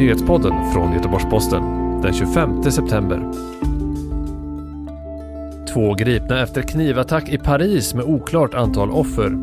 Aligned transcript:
nyhetspodden 0.00 0.72
från 0.72 0.92
Göteborgs-Posten 0.92 1.62
den 2.02 2.12
25 2.12 2.62
september. 2.62 3.32
Två 5.74 5.94
gripna 5.94 6.42
efter 6.42 6.62
knivattack 6.62 7.28
i 7.28 7.38
Paris 7.38 7.94
med 7.94 8.04
oklart 8.04 8.54
antal 8.54 8.90
offer. 8.90 9.38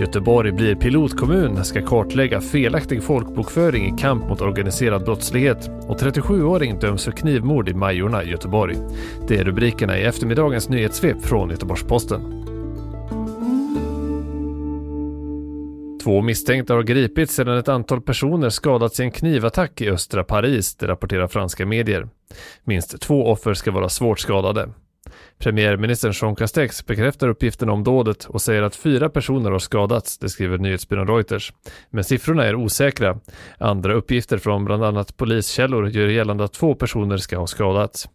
Göteborg 0.00 0.52
blir 0.52 0.74
pilotkommun, 0.74 1.64
ska 1.64 1.82
kartlägga 1.82 2.40
felaktig 2.40 3.02
folkbokföring 3.02 3.94
i 3.94 3.98
kamp 3.98 4.28
mot 4.28 4.40
organiserad 4.40 5.04
brottslighet 5.04 5.70
och 5.88 6.00
37-åring 6.00 6.78
döms 6.78 7.04
för 7.04 7.12
knivmord 7.12 7.68
i 7.68 7.74
Majorna 7.74 8.22
i 8.22 8.30
Göteborg. 8.30 8.76
Det 9.28 9.36
är 9.36 9.44
rubrikerna 9.44 9.98
i 9.98 10.02
eftermiddagens 10.02 10.68
nyhetssvep 10.68 11.22
från 11.22 11.50
Göteborgs-Posten. 11.50 12.49
Två 16.02 16.22
misstänkta 16.22 16.74
har 16.74 16.82
gripits 16.82 17.34
sedan 17.34 17.58
ett 17.58 17.68
antal 17.68 18.00
personer 18.00 18.48
skadats 18.48 19.00
i 19.00 19.02
en 19.02 19.10
knivattack 19.10 19.80
i 19.80 19.90
östra 19.90 20.24
Paris, 20.24 20.76
det 20.76 20.86
rapporterar 20.86 21.28
franska 21.28 21.66
medier. 21.66 22.08
Minst 22.64 23.00
två 23.00 23.26
offer 23.26 23.54
ska 23.54 23.70
vara 23.70 23.88
svårt 23.88 24.18
skadade. 24.18 24.68
Premiärministern 25.38 26.12
Jean 26.14 26.36
Castex 26.36 26.86
bekräftar 26.86 27.28
uppgifterna 27.28 27.72
om 27.72 27.84
dådet 27.84 28.24
och 28.24 28.42
säger 28.42 28.62
att 28.62 28.76
fyra 28.76 29.08
personer 29.08 29.50
har 29.50 29.58
skadats, 29.58 30.18
det 30.18 30.28
skriver 30.28 30.58
nyhetsbyrån 30.58 31.08
Reuters. 31.08 31.52
Men 31.90 32.04
siffrorna 32.04 32.44
är 32.44 32.54
osäkra. 32.54 33.18
Andra 33.58 33.94
uppgifter 33.94 34.38
från 34.38 34.64
bland 34.64 34.84
annat 34.84 35.16
poliskällor 35.16 35.88
gör 35.88 36.08
gällande 36.08 36.44
att 36.44 36.52
två 36.52 36.74
personer 36.74 37.16
ska 37.16 37.38
ha 37.38 37.46
skadats. 37.46 38.08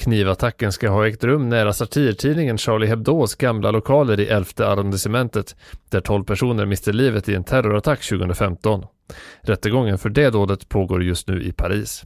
Knivattacken 0.00 0.72
ska 0.72 0.88
ha 0.88 1.06
ägt 1.06 1.24
rum 1.24 1.48
nära 1.48 1.72
satirtidningen 1.72 2.58
Charlie 2.58 2.86
Hebdos 2.86 3.34
gamla 3.34 3.70
lokaler 3.70 4.20
i 4.20 4.26
11 4.26 4.46
arrondissementet, 4.58 5.56
där 5.90 6.00
12 6.00 6.24
personer 6.24 6.66
miste 6.66 6.92
livet 6.92 7.28
i 7.28 7.34
en 7.34 7.44
terrorattack 7.44 8.08
2015. 8.08 8.84
Rättegången 9.40 9.98
för 9.98 10.08
det 10.08 10.30
dådet 10.30 10.68
pågår 10.68 11.02
just 11.02 11.28
nu 11.28 11.42
i 11.42 11.52
Paris. 11.52 12.04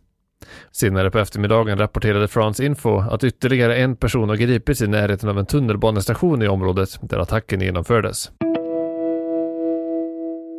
Senare 0.73 1.11
på 1.11 1.19
eftermiddagen 1.19 1.79
rapporterade 1.79 2.29
France 2.29 2.65
Info 2.65 2.99
att 2.99 3.25
ytterligare 3.25 3.77
en 3.77 3.97
person 3.97 4.29
har 4.29 4.37
gripits 4.37 4.83
i 4.83 4.87
närheten 4.87 5.29
av 5.29 5.39
en 5.39 5.47
tunnelbanestation 5.47 6.43
i 6.43 6.49
området 6.49 6.99
där 7.03 7.19
attacken 7.19 7.61
genomfördes. 7.61 8.31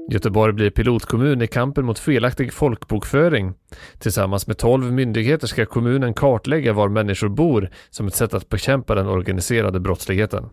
Göteborg 0.07 0.53
blir 0.53 0.69
pilotkommun 0.69 1.41
i 1.41 1.47
kampen 1.47 1.85
mot 1.85 1.99
felaktig 1.99 2.53
folkbokföring. 2.53 3.53
Tillsammans 3.99 4.47
med 4.47 4.57
12 4.57 4.91
myndigheter 4.91 5.47
ska 5.47 5.65
kommunen 5.65 6.13
kartlägga 6.13 6.73
var 6.73 6.89
människor 6.89 7.29
bor 7.29 7.69
som 7.89 8.07
ett 8.07 8.15
sätt 8.15 8.33
att 8.33 8.49
bekämpa 8.49 8.95
den 8.95 9.07
organiserade 9.07 9.79
brottsligheten. 9.79 10.49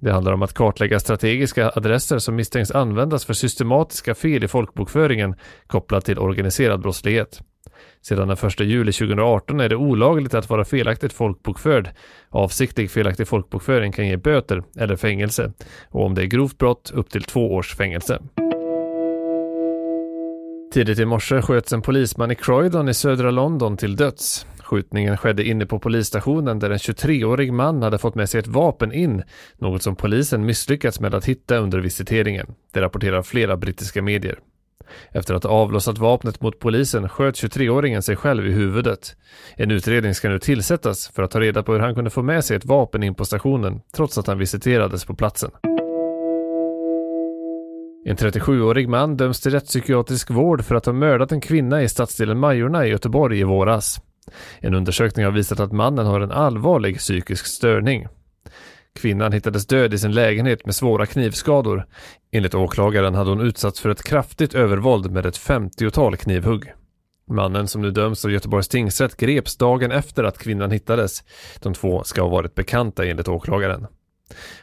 Det 0.00 0.12
handlar 0.12 0.32
om 0.32 0.42
att 0.42 0.54
kartlägga 0.54 1.00
strategiska 1.00 1.72
adresser 1.74 2.18
som 2.18 2.36
misstänks 2.36 2.70
användas 2.70 3.24
för 3.24 3.34
systematiska 3.34 4.14
fel 4.14 4.44
i 4.44 4.48
folkbokföringen 4.48 5.34
kopplat 5.66 6.04
till 6.04 6.18
organiserad 6.18 6.80
brottslighet. 6.80 7.40
Sedan 8.02 8.28
den 8.28 8.36
1 8.48 8.60
juli 8.60 8.92
2018 8.92 9.60
är 9.60 9.68
det 9.68 9.76
olagligt 9.76 10.34
att 10.34 10.50
vara 10.50 10.64
felaktigt 10.64 11.12
folkbokförd. 11.12 11.88
Avsiktlig 12.28 12.90
felaktig 12.90 13.28
folkbokföring 13.28 13.92
kan 13.92 14.08
ge 14.08 14.16
böter 14.16 14.62
eller 14.78 14.96
fängelse 14.96 15.52
och 15.90 16.06
om 16.06 16.14
det 16.14 16.22
är 16.22 16.26
grovt 16.26 16.58
brott 16.58 16.90
upp 16.94 17.10
till 17.10 17.22
två 17.22 17.54
års 17.54 17.76
fängelse. 17.76 18.20
Tidigt 20.74 20.98
i 20.98 21.04
morse 21.04 21.42
sköts 21.42 21.72
en 21.72 21.82
polisman 21.82 22.30
i 22.30 22.34
Croydon 22.34 22.88
i 22.88 22.94
södra 22.94 23.30
London 23.30 23.76
till 23.76 23.96
döds. 23.96 24.46
Skjutningen 24.58 25.16
skedde 25.16 25.44
inne 25.44 25.66
på 25.66 25.78
polisstationen 25.78 26.58
där 26.58 26.70
en 26.70 26.78
23-årig 26.78 27.52
man 27.52 27.82
hade 27.82 27.98
fått 27.98 28.14
med 28.14 28.30
sig 28.30 28.40
ett 28.40 28.46
vapen 28.46 28.92
in, 28.92 29.22
något 29.58 29.82
som 29.82 29.96
polisen 29.96 30.46
misslyckats 30.46 31.00
med 31.00 31.14
att 31.14 31.24
hitta 31.24 31.56
under 31.56 31.78
visiteringen. 31.78 32.54
Det 32.72 32.80
rapporterar 32.80 33.22
flera 33.22 33.56
brittiska 33.56 34.02
medier. 34.02 34.38
Efter 35.12 35.34
att 35.34 35.44
ha 35.44 35.50
avlossat 35.50 35.98
vapnet 35.98 36.40
mot 36.40 36.58
polisen 36.58 37.08
sköt 37.08 37.34
23-åringen 37.34 38.00
sig 38.00 38.16
själv 38.16 38.46
i 38.46 38.52
huvudet. 38.52 39.16
En 39.56 39.70
utredning 39.70 40.14
ska 40.14 40.28
nu 40.28 40.38
tillsättas 40.38 41.08
för 41.08 41.22
att 41.22 41.30
ta 41.30 41.40
reda 41.40 41.62
på 41.62 41.72
hur 41.72 41.80
han 41.80 41.94
kunde 41.94 42.10
få 42.10 42.22
med 42.22 42.44
sig 42.44 42.56
ett 42.56 42.64
vapen 42.64 43.02
in 43.02 43.14
på 43.14 43.24
stationen 43.24 43.80
trots 43.96 44.18
att 44.18 44.26
han 44.26 44.38
visiterades 44.38 45.04
på 45.04 45.14
platsen. 45.14 45.50
En 48.06 48.16
37-årig 48.16 48.88
man 48.88 49.16
döms 49.16 49.40
till 49.40 49.52
rättspsykiatrisk 49.52 50.30
vård 50.30 50.64
för 50.64 50.74
att 50.74 50.86
ha 50.86 50.92
mördat 50.92 51.32
en 51.32 51.40
kvinna 51.40 51.82
i 51.82 51.88
stadsdelen 51.88 52.38
Majorna 52.38 52.86
i 52.86 52.90
Göteborg 52.90 53.40
i 53.40 53.44
våras. 53.44 54.00
En 54.60 54.74
undersökning 54.74 55.24
har 55.24 55.32
visat 55.32 55.60
att 55.60 55.72
mannen 55.72 56.06
har 56.06 56.20
en 56.20 56.30
allvarlig 56.30 56.98
psykisk 56.98 57.46
störning. 57.46 58.06
Kvinnan 58.94 59.32
hittades 59.32 59.66
död 59.66 59.94
i 59.94 59.98
sin 59.98 60.12
lägenhet 60.12 60.64
med 60.64 60.74
svåra 60.74 61.06
knivskador. 61.06 61.86
Enligt 62.32 62.54
åklagaren 62.54 63.14
hade 63.14 63.30
hon 63.30 63.40
utsatts 63.40 63.80
för 63.80 63.88
ett 63.88 64.02
kraftigt 64.02 64.54
övervåld 64.54 65.10
med 65.10 65.26
ett 65.26 65.38
50-tal 65.38 66.16
knivhugg. 66.16 66.72
Mannen 67.30 67.68
som 67.68 67.82
nu 67.82 67.90
döms 67.90 68.24
av 68.24 68.30
Göteborgs 68.30 68.68
tingsrätt 68.68 69.16
greps 69.16 69.56
dagen 69.56 69.92
efter 69.92 70.24
att 70.24 70.38
kvinnan 70.38 70.70
hittades. 70.70 71.22
De 71.60 71.74
två 71.74 72.02
ska 72.04 72.22
ha 72.22 72.28
varit 72.28 72.54
bekanta 72.54 73.06
enligt 73.06 73.28
åklagaren. 73.28 73.86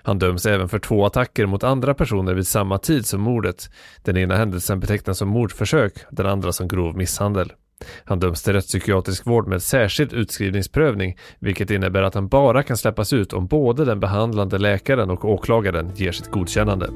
Han 0.03 0.19
döms 0.19 0.45
även 0.45 0.69
för 0.69 0.79
två 0.79 1.05
attacker 1.05 1.45
mot 1.45 1.63
andra 1.63 1.93
personer 1.93 2.33
vid 2.33 2.47
samma 2.47 2.77
tid 2.77 3.05
som 3.05 3.21
mordet. 3.21 3.69
Den 4.03 4.17
ena 4.17 4.35
händelsen 4.35 4.79
betecknas 4.79 5.17
som 5.17 5.27
mordförsök, 5.27 5.93
den 6.11 6.25
andra 6.25 6.51
som 6.51 6.67
grov 6.67 6.97
misshandel. 6.97 7.53
Han 8.03 8.19
döms 8.19 8.43
till 8.43 8.53
rättspsykiatrisk 8.53 9.27
vård 9.27 9.47
med 9.47 9.61
särskild 9.61 10.13
utskrivningsprövning, 10.13 11.17
vilket 11.39 11.71
innebär 11.71 12.03
att 12.03 12.15
han 12.15 12.27
bara 12.27 12.63
kan 12.63 12.77
släppas 12.77 13.13
ut 13.13 13.33
om 13.33 13.47
både 13.47 13.85
den 13.85 13.99
behandlande 13.99 14.57
läkaren 14.57 15.09
och 15.09 15.25
åklagaren 15.25 15.91
ger 15.95 16.11
sitt 16.11 16.31
godkännande. 16.31 16.89